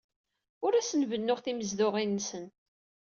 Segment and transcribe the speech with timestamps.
[0.65, 2.45] Ur asen-bennuɣ tinezduɣin-nsen.